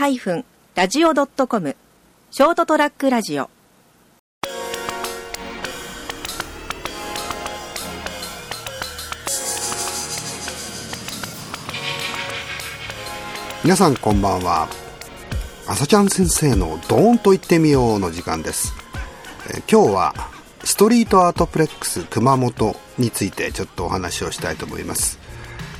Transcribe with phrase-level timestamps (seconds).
[0.00, 1.76] ST-radio.com
[2.30, 3.50] ショートトラックラジオ。
[13.62, 14.70] 皆さんこんばんは。
[15.68, 18.72] 朝ちゃん先生のドーンと言ってみようの時間です、
[19.54, 20.14] え今日は
[20.64, 25.19] ストリートアートプレックス熊本についてちょっとお話をしたいと思います。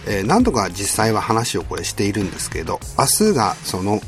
[0.06, 4.00] えー何度か実際は話をこれしているんですけど明日がその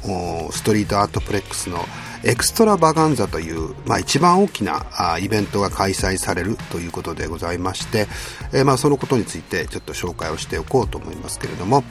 [0.50, 1.84] ストリートアートプレックスの
[2.24, 8.06] エクストラバガンザという、まあ、一番大きなあイベントが開催されるということでございまして、
[8.52, 11.82] えーまあ、そのことについてちょっと紹介をしておこうと思いますけれども、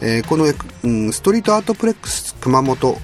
[0.00, 0.44] えーこの、
[0.84, 2.96] うん、ストリートアートプレックス熊本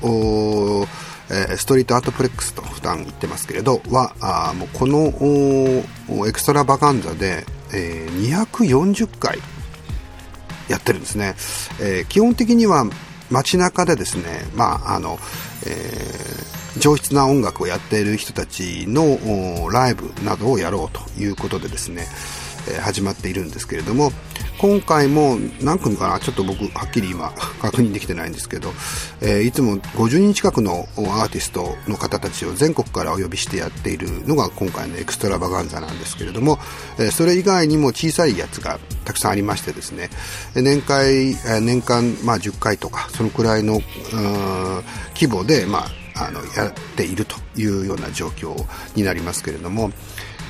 [1.30, 5.08] えストリートアートプレックスと普段言ってますけれどはあもうこの
[6.26, 9.38] エクストラバガンザで、えー240回
[10.68, 11.34] やってるんですね、
[11.80, 12.84] えー基本的には
[13.30, 14.24] 街中でですね、
[14.54, 15.18] まああの
[15.66, 22.06] えー上質な音楽をやっている人たちのライブなどをやろうということでですね、
[22.70, 24.12] え始まっているんですけれども
[24.58, 28.70] 今回も何組かなちょっと僕はっきり今確認できてないんですけど、
[29.20, 36.58] えーいつも50人近くのアーティストの方たちを全国からお呼びしてやっているのが今回のエクストラバガンザなんですけれども、
[36.98, 40.10] えーそれ以外にも小さいやつがたくさんありましてですね
[40.54, 43.80] 年会、年間、まあ、10回とかそのくらいの
[45.14, 48.54] 規模で、まあ、あのやっているというような状況
[48.96, 49.90] になりますけれども、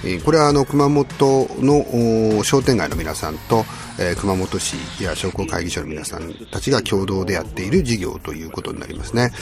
[0.05, 3.65] えこれはあの熊本の商店街の皆さんと、
[3.99, 9.33] え熊本市や商工会議所の皆さんたちが共同でやっている事業ということになりますね。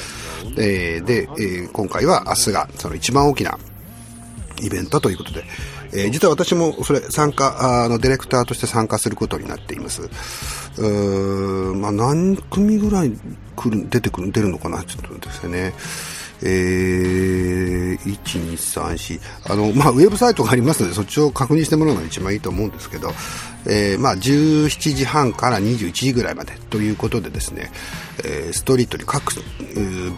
[0.59, 3.59] えで、え今回は明日がその一番大きな
[4.63, 5.45] イベントということで、
[5.93, 10.03] えー実は私もそれ参加あのディレクターとして参加することになっています。
[10.03, 13.13] うーんまあ、何組ぐらい
[13.55, 15.75] 来る出てくる出るのかなちょっと待ってくださいね。
[16.43, 23.11] えー、1、2、3、4、あの、まあ、ウェブサイトがありますので、そっちを確認してもらうのが一番いいと思うんですけど、
[23.69, 27.71] えー、まあ、17時半から21時ぐらいまでということでですね、
[28.25, 29.33] えーストリートに各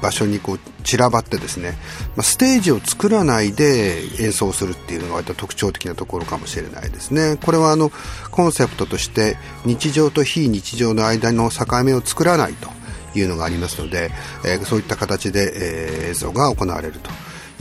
[0.00, 1.72] 場所にこう散らばってですね、
[2.16, 7.36] まあ、ステージを作らないで演奏するっていうのが割と特徴的なところかもしれないですね。
[7.44, 7.90] これはあの、
[8.30, 12.77] コンセプトとして日常と非日常の間の境目を作らないと
[13.14, 14.10] いうのがありますので、
[14.44, 17.10] えーそういった形で、えー演奏が行われると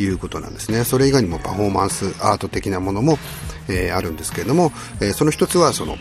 [0.01, 0.83] いうことなんですね。
[0.83, 3.17] それ以外にもパフォーマンスアート的なものも、
[3.69, 4.71] えーあるんですけれども、
[5.01, 5.97] えーその一つはその、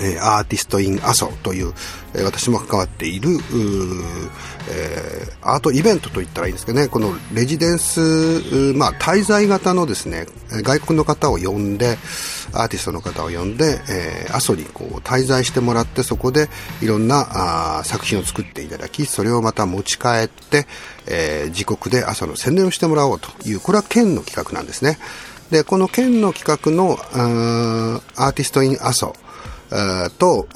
[0.00, 1.72] えアーティスト・イン・アソという、
[2.14, 3.28] え私も関わっている
[4.68, 8.00] えアートイベントといったらいいんですけどねこのレジデンス、
[8.74, 11.98] まあ、滞在型のですね外国の方を呼んで
[12.52, 16.48] アーティストの方を呼んで、えー阿蘇にこう滞在してもらってそこで
[16.80, 20.66] いろんなあ作品を作っていただきそれをまた持ち帰って、
[21.06, 24.98] え自国で阿蘇の宣伝をしてもらおうというこれは県の企画なんですね。
[25.50, 26.96] でこの県の企画の
[28.16, 29.14] アーティスト・イン・阿蘇
[30.18, 30.48] と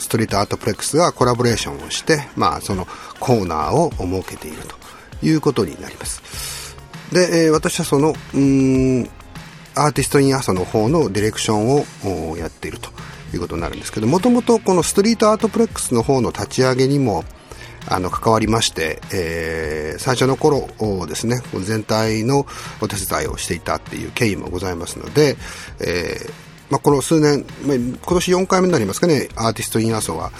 [0.00, 2.86] ストリートアートプレックスがコラボレーションをして、まあ、その
[3.18, 4.58] コーナーを設けている
[5.20, 6.76] ということになります。
[7.12, 12.90] で、私はそのアーティストインアソの方のディレクションをやっていると
[13.34, 17.24] いうことになるんですけどもともとこのストリートアートプレックスの方の立ち上げにも
[17.88, 20.68] あの関わりまして、えー最初の頃
[21.06, 22.46] ですね全体の
[22.80, 25.36] お手伝いをしていたっていう経緯もございますので、
[25.80, 30.32] えーまあ、この数年、まあ、今年4回目になりますかねアーティスト・イン・アソは。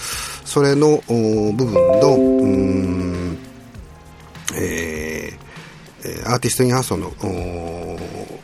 [0.45, 3.37] それの部分の
[4.55, 5.43] えー
[6.25, 7.11] アーティスト・イン・アソの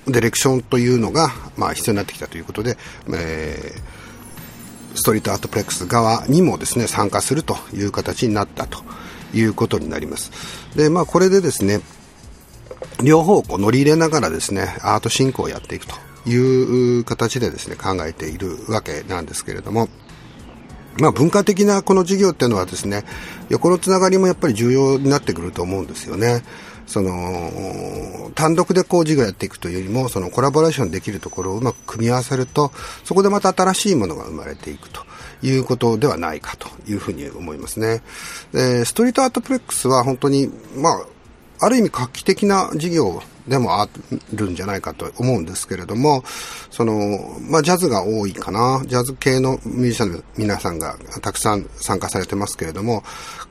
[0.06, 2.78] ディレクションというのが、まあ、必要になってきたということで、
[3.12, 4.00] えー
[4.96, 8.84] Street Art-plex 側にもですね参加するという形になったと
[9.34, 10.32] いうことになります。
[10.76, 11.80] でまあこれでですね
[13.04, 16.09] 両方こう乗り入れながらですねアート振興をやっていくと。
[16.30, 19.90] いう形でですね考えているわけなんですけれども
[21.00, 23.04] まあ、文化的なこの授業っていうのはですね
[23.50, 26.44] 横のつながりもやっぱり重要になってくると思うんですよね。
[26.86, 32.72] その単独でこう授業やっていくというよりもそのコラボレーションできるところをうまく組み合わせると
[33.04, 35.06] そこでまた新しいものが生まれていくと
[35.44, 38.02] いうことではないかというふうに思いますね。
[38.54, 41.06] でストリートアートプレックスは本当にまあ
[41.60, 43.90] ある意味画期的な事業でもあ
[44.34, 46.24] るんじゃないかと思うんですけれども、
[46.70, 48.84] その、まあ、ジャズが多いかな。
[48.86, 53.04] ジャズ系のミュージシャンの皆さんがたくさん参加されてますけれども、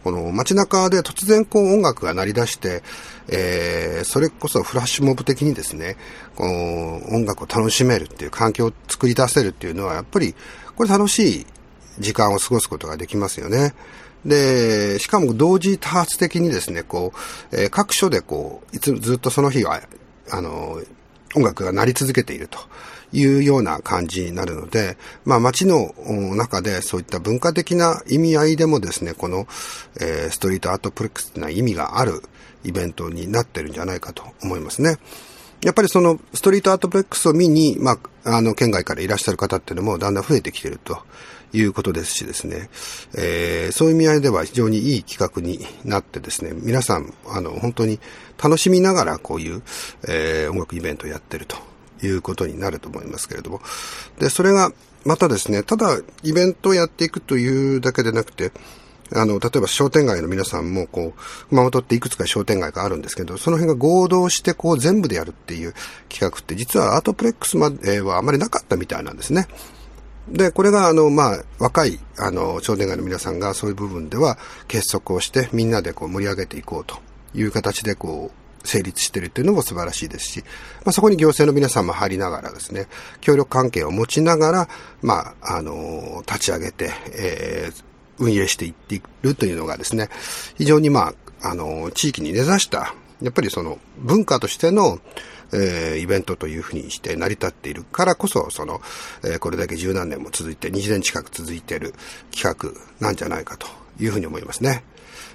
[0.05, 2.83] この街中で突然こう音楽が鳴り出して、
[3.29, 5.97] えー、それこそフラッシュモブ的にですね、
[6.37, 10.35] こう音楽を楽しめるっていう環境を作り出せるっていうのは、やっぱり
[10.77, 11.47] これ楽しい
[11.99, 13.75] 時間を過ごすことができますよね。
[14.25, 17.13] で、しかも同時多発的にですね、こ
[17.53, 19.81] う、えー、各所でこう、いつずっとその日は、
[20.31, 20.81] あの、
[21.35, 22.59] 音楽が鳴り続けていると
[23.13, 25.93] いうような感じになるので、まあ街の
[26.37, 29.47] 中でそういった文化的な意味合いでもですね、この、
[30.01, 32.23] えー、ストリートアートプレックスというのは意味がある
[32.65, 34.99] イベントになってるんじゃないかと思いますね。
[35.63, 41.03] やっぱりそのストリートアートプレックスを見に、まあ、あの、県外からいらっしゃる方っていうのもだんだん増えてきていると
[41.53, 42.69] いうことですしですね、
[43.17, 47.99] えー、そういう意味合いでは非常にいい企画になってですね、皆さん、あの、本当に
[48.43, 49.63] 楽しみながらこういう、
[50.07, 51.57] えー、音楽イベントをやってると
[52.03, 53.61] いうことになると思いますけれども、
[54.19, 54.73] で、それが、
[55.05, 58.53] またですね、ただ、イベントをやっていくというだけでなくて、
[59.15, 65.75] あの、例えば商店街の皆さんも、こう、熊本っていくつか商店街があるんですけど、その辺が合同して、こう、全部でやるっていう
[66.09, 69.49] 企画って、実はアートプレックスまではあまりなかったみたいなんですね。
[70.33, 76.99] で、これが、あの、まあ、若い、あの、商店街の皆さんがそういう部分では結束をして、みんなでこう盛り上げていこうと
[77.35, 80.45] いう形で、こう、成立しているっていうのも素晴らしいですし、
[80.85, 82.87] まあ、そこに行政の皆さんも入りながらですね、
[83.21, 84.69] 協力関係を持ちながら、
[85.01, 87.85] まあ、あの、立ち上げて、えー、
[88.19, 90.09] 運営していっているというのがですね、
[90.57, 94.99] 非常にまあ、あの、地域に根ざした、やっぱりその文化としての、
[95.53, 98.81] えー、イベントというふうにして成り立っているからこそ、その、
[99.25, 101.95] えー、これだけ十何年も続いて、20年近く続いている
[102.35, 103.67] 企画なんじゃないかと
[104.01, 104.85] いうふうに思いますね。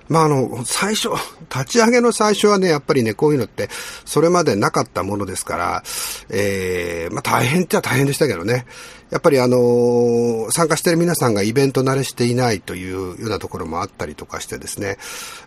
[0.10, 1.10] まあ、あの、最初、
[1.54, 3.70] 立ち上げの最初はね、やっぱりね、こういうのって、
[4.06, 5.84] それまでなかったものですから、
[6.30, 8.66] ええー、まあ大変っちゃ大変でしたけどね。
[9.10, 14.98] やっぱりあのー、参加してる皆さんがイベント慣れしていないというようなところもあったりとかしてですね、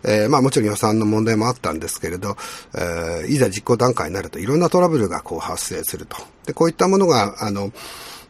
[0.05, 2.37] えー、まあもちろん予算の問題もあったんですけれど、
[2.73, 6.15] えー、いざ実行段階になるといろんなトラブルがこう発生すると。
[6.45, 7.73] で、こういったものが、あの、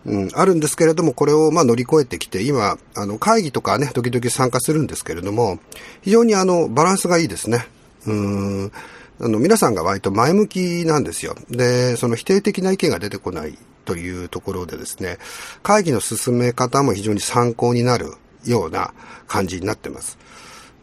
[0.07, 5.59] うん、あるんですけれども、これをまあ乗り越えてきて、今、あの、会議とかね、時々参加するんですけれども、
[6.01, 7.68] 非常にあの、バランスがいいですね。
[8.06, 8.71] うん、
[9.19, 11.36] あの、皆さんが割と前向きなんですよ。
[11.50, 15.18] で、その否定的な意見が出てこないというところでですね、
[15.62, 18.13] 会議の進め方も非常に参考になる
[18.45, 18.94] ような
[19.27, 20.18] 感じになってます。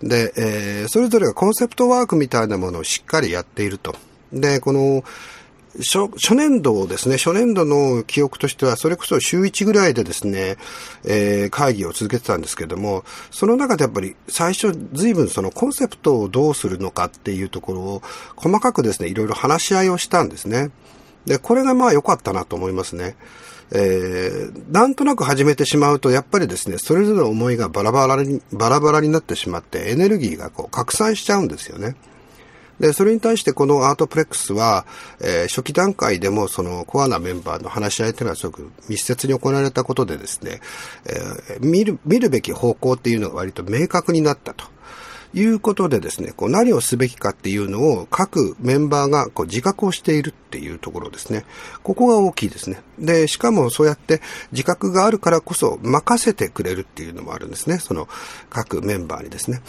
[0.03, 3.97] で、えー、それぞれがコンセプトワークみたいなものをしっかりやっていると。
[4.35, 5.03] で、この、
[5.79, 10.56] 初初年度ですね、初年度の記憶としては、それこそ週1ぐらいでですね、
[11.05, 18.03] えー、会議を続けてたんですけども、その中でやっぱり最初随分そのコンセプトをどうするのかっていうところを
[18.37, 20.71] 細かくですね、いろいろ話し合いをしたんですね。
[21.26, 23.17] で、これがまあ良かったなと思いますね。
[23.73, 31.97] えー、なんとなく始めてしまうと、やっぱりですね、それぞれの思いがバラバラに、バラバラになってしまって、エネルギーがこう拡散しちゃうんですよね。
[32.81, 34.85] で、それに対してこのアートプレックスは、
[35.21, 40.61] えー、初期段階でもそのコアなメンバーの話し合いというのはすごく密接に行われたことでですね、
[41.06, 44.75] えー、見る、見るべき方向っていうのが割と明確になったと。
[45.35, 51.44] いうことでですね、こう何をすべきかっていうのを各メンバーがこう自覚をしているっていうところですね。
[51.82, 52.81] ここが大きいですね。
[53.00, 54.23] で、しかもそうやって
[54.53, 57.79] 自覚があるからこそ任せてくれるっていうのもあるんですね。
[57.79, 58.09] その
[58.49, 59.61] 各メンバーにですね。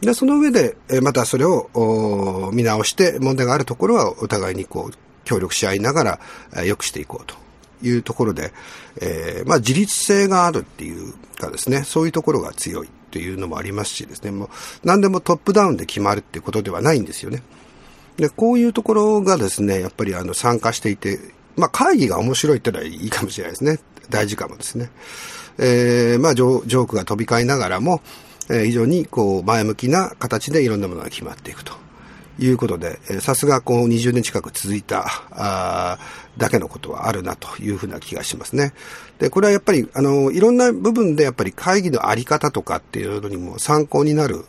[0.00, 6.20] で、その上で、またそれを見直して問題があるところはお互いにこう協力し合いなが
[6.54, 7.34] ら良くしていこうと
[7.82, 8.52] いうところで、
[9.00, 14.48] えー、まあ自立性があるっていうかですね、そういうところが強いというのもありますしですね、もう
[14.84, 17.42] 何でもトップダウンで決まるっていうことではないんですよね。
[18.16, 21.18] で、こういうところがですね、やっぱりあの参加していて、
[21.56, 23.78] まあ会議が面白いってのはいいかもしれないですね。
[24.08, 24.90] 大事かもですね。
[25.58, 28.02] えー、まあジョークが飛び交いながらも、
[28.50, 31.74] え非常にこう前向きな形でいろんなものが決まっていくと
[32.38, 35.98] いうことで、さすがこう20年近く続いたあ
[36.36, 38.72] だけのことはあるなというふうな気がしますね。
[39.18, 44.44] で、これはやっぱりあのいろんな部分でやっぱり会議のあり方とかっていうのにも参考になる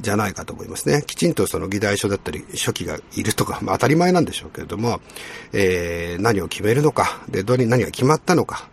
[0.00, 1.02] じゃないかと思いますね。
[1.06, 5.00] きちんとその議題書だったり書記がいるとか、 まあ当たり前なんでしょうけれども、
[5.52, 8.68] えー、何を決めるのか、で、どれに何が決まったのか、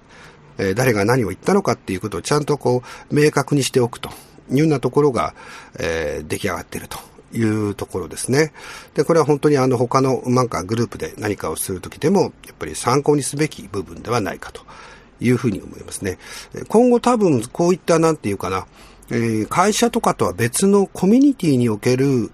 [0.58, 4.12] えー、誰が何を言ったのかっていうことをちゃんとこう明確にしておくと。
[4.52, 5.34] いうようなところが、
[5.80, 6.98] えー、出来上がっていると
[7.38, 8.54] いうところですね。
[8.94, 14.62] で、これは本当にあの他のなんかグループで何かをするときでも、やっぱり参考にすべき部分ではないかと
[15.20, 16.18] いうふうに思いますね。
[16.68, 18.68] 今後多分こういったなんていうかな、
[19.12, 22.32] え、会社とかとは別のコミュニティにおける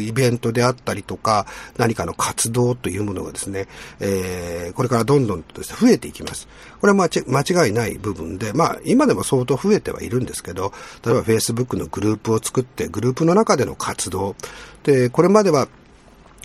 [0.00, 1.46] イベントであったりとか、
[1.76, 3.66] 何かの活動というものがですね、
[4.00, 6.48] え、これからどんどんと、増えていきます。
[6.80, 10.72] これは間違いない部分で、まあ、今でも相当増えてはいるんですけど、
[11.04, 14.36] 例えば Facebook のグループを作って、グループの中での活動。
[14.84, 15.68] で、これまでは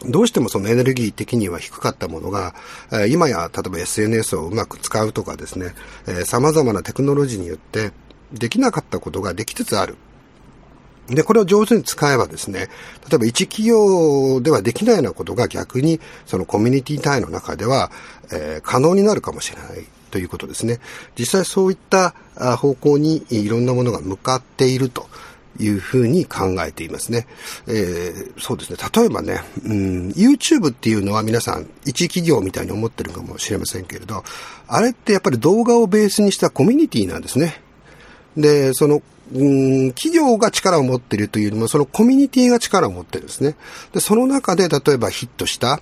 [0.07, 2.53] どうしてもそのエネルギー的には低かったものが、
[3.09, 5.73] 今や例えば SNS をうまく使うとかですね、
[6.25, 7.91] 様々なテクノロジーによって
[8.33, 9.95] できなかったことができつつある。
[11.07, 12.69] で、これを上手に使えばですね、
[13.09, 17.91] 例えば一企業ではできないようなことが逆にそのコミュニティ単位の中では、
[18.31, 20.79] えー、可能になるかもしれないということですね。
[21.17, 22.15] 実際そういった
[22.57, 25.07] 方向にいろんなものが向かっていると
[25.59, 27.27] いうふうに考えていますね。
[27.67, 28.77] えー、そうですね。
[28.95, 34.23] 例えばね、うん、YouTube っていうのは皆さん一企業みたいに思ってるかもしれませんけれど、
[34.67, 37.61] あれってやっぱり動画をベースにしたコミュニティなんですね。
[38.37, 39.01] で、その
[39.33, 43.55] うん企業が力を持っているというよりも、そのコミュニティが力を持ってるんですね。
[43.93, 45.81] で、その中で、例えばヒットした、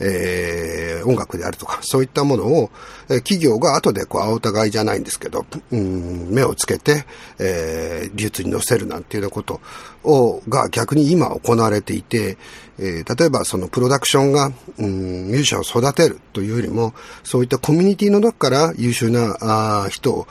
[0.00, 2.70] えー、音楽であるとか、そういったものを、
[3.08, 7.04] え、企業が後でこう、青互いじゃないんですけど、うん、目をつけて、
[7.38, 9.60] えー、流通に乗せるなんていうようなこと
[10.04, 12.36] を、が逆に今行われていて、
[12.78, 19.36] えー、例えばそのプロダクションが、うん、ミュージシャンを育てるというよりも、そういったコミュニティの中から優秀な
[19.84, 20.26] あ人を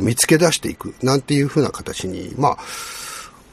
[0.00, 2.58] 見つけ出していく、なんていうふうな形に、まあ、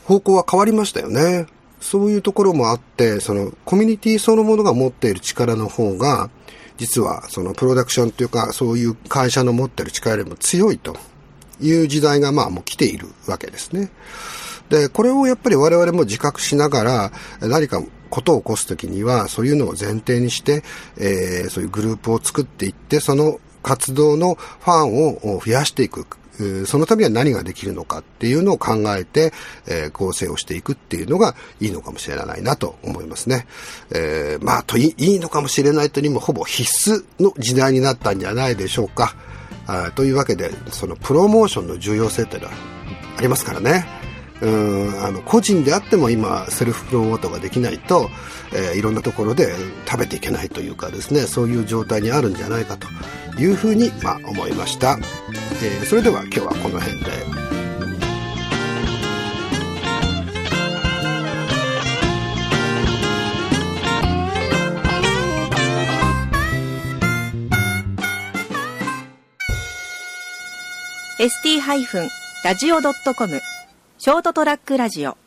[0.05, 1.47] 方向は変わりましたよね。
[1.79, 6.29] そういうところもあって、そのコミュニティそのものが持っている力の方が、
[6.77, 10.97] 実はそのプロダクションというか、そういう会社の持っている力よりも強いと
[11.61, 13.91] いう時代がまあもう来ているわけですね。
[14.69, 20.63] で、これをやっぱり我々も自覚しながら、何かことを起こすときには、そういうのを前提にして、
[20.97, 26.05] えー、そういうグループを作っていって、その活動のファンを増やしていく
[26.65, 29.33] そのためには何ができるのかっていうのを考えて、
[29.67, 33.47] えー、構成をしていくっていうのがいいのかもしれないなと思いますね。
[33.91, 39.15] えー、まあ、といいのかもしれないとにもほぼ必須の時代になったんじゃないでしょうか。
[39.67, 42.53] あというわけで、そのプロモーションの重要性っていうのは
[43.17, 43.85] ありますからね。
[44.41, 48.09] うんあの個人であっても今セルフプロモートができないと、
[48.53, 49.53] えー、いろんなところで
[49.85, 52.87] 食べていけないというかですねそういう状態にあるんじゃないかと
[53.39, 54.97] いうふうに、まあ、思いました、
[55.63, 57.45] えー、それでは今日はこの辺で。
[71.17, 71.61] ST-
[72.43, 73.41] ラジオ .com
[73.97, 75.17] ショートトラックラジオ